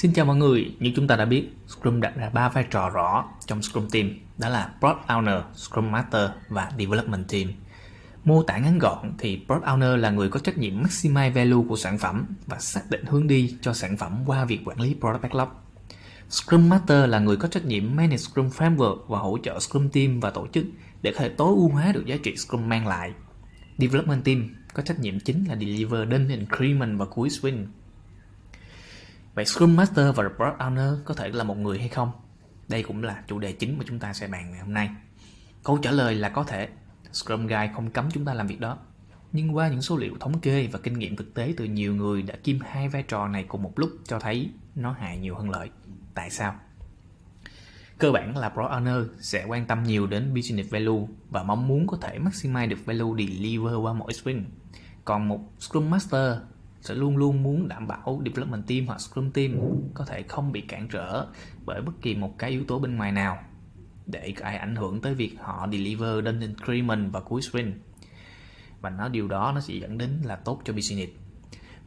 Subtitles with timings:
[0.00, 2.90] Xin chào mọi người, như chúng ta đã biết, Scrum đặt ra ba vai trò
[2.90, 7.48] rõ trong Scrum Team, đó là Product Owner, Scrum Master và Development Team.
[8.24, 11.76] Mô tả ngắn gọn thì Product Owner là người có trách nhiệm maximize value của
[11.76, 15.22] sản phẩm và xác định hướng đi cho sản phẩm qua việc quản lý Product
[15.22, 15.48] Backlog.
[16.30, 20.20] Scrum Master là người có trách nhiệm manage Scrum Framework và hỗ trợ Scrum Team
[20.20, 20.64] và tổ chức
[21.02, 23.12] để có thể tối ưu hóa được giá trị Scrum mang lại.
[23.78, 27.66] Development Team có trách nhiệm chính là deliver đến increment và cuối sprint
[29.34, 32.12] Vậy Scrum Master và Product Owner có thể là một người hay không?
[32.68, 34.90] Đây cũng là chủ đề chính mà chúng ta sẽ bàn ngày hôm nay.
[35.64, 36.68] Câu trả lời là có thể.
[37.12, 38.78] Scrum Guide không cấm chúng ta làm việc đó.
[39.32, 42.22] Nhưng qua những số liệu thống kê và kinh nghiệm thực tế từ nhiều người
[42.22, 45.50] đã kiêm hai vai trò này cùng một lúc cho thấy nó hại nhiều hơn
[45.50, 45.70] lợi.
[46.14, 46.54] Tại sao?
[47.98, 51.86] Cơ bản là Product Owner sẽ quan tâm nhiều đến business value và mong muốn
[51.86, 54.46] có thể maximize được value deliver qua mỗi sprint.
[55.04, 56.36] Còn một Scrum Master
[56.80, 59.52] sẽ luôn luôn muốn đảm bảo development team hoặc scrum team
[59.94, 61.26] có thể không bị cản trở
[61.64, 63.38] bởi bất kỳ một cái yếu tố bên ngoài nào
[64.06, 67.74] để có ai ảnh hưởng tới việc họ deliver đến increment và cuối sprint.
[68.80, 71.12] Và nó, điều đó nó sẽ dẫn đến là tốt cho business.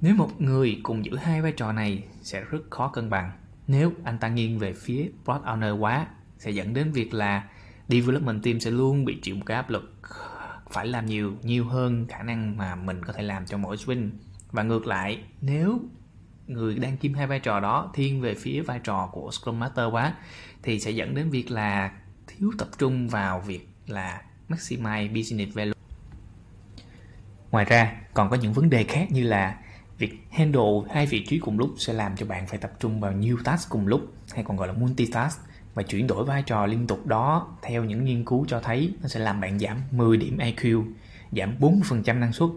[0.00, 3.32] Nếu một người cùng giữ hai vai trò này sẽ rất khó cân bằng.
[3.66, 6.06] Nếu anh ta nghiêng về phía product owner quá,
[6.38, 7.48] sẽ dẫn đến việc là
[7.88, 9.98] development team sẽ luôn bị chịu một cái áp lực
[10.70, 14.12] phải làm nhiều nhiều hơn khả năng mà mình có thể làm trong mỗi sprint
[14.52, 15.80] và ngược lại nếu
[16.46, 19.92] người đang kiêm hai vai trò đó thiên về phía vai trò của Scrum Master
[19.92, 20.14] quá
[20.62, 21.92] thì sẽ dẫn đến việc là
[22.26, 25.72] thiếu tập trung vào việc là maximize business value.
[27.50, 29.58] Ngoài ra còn có những vấn đề khác như là
[29.98, 33.12] việc handle hai vị trí cùng lúc sẽ làm cho bạn phải tập trung vào
[33.12, 34.00] nhiều task cùng lúc
[34.34, 35.40] hay còn gọi là multitask
[35.74, 39.08] và chuyển đổi vai trò liên tục đó theo những nghiên cứu cho thấy nó
[39.08, 40.84] sẽ làm bạn giảm 10 điểm IQ,
[41.32, 42.48] giảm 40% năng suất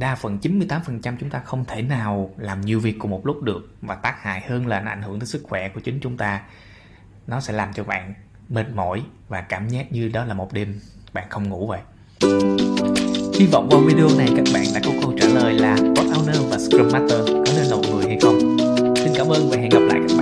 [0.00, 3.74] đa phần 98% chúng ta không thể nào làm nhiều việc cùng một lúc được
[3.82, 6.42] và tác hại hơn là nó ảnh hưởng tới sức khỏe của chính chúng ta.
[7.26, 8.14] Nó sẽ làm cho bạn
[8.48, 10.80] mệt mỏi và cảm giác như đó là một đêm
[11.12, 11.80] bạn không ngủ vậy.
[13.38, 16.48] Hy vọng qua video này các bạn đã có câu trả lời là Product Owner
[16.50, 18.56] và Scrum Master có nên là người hay không.
[18.96, 20.19] Xin cảm ơn và hẹn gặp lại các bạn.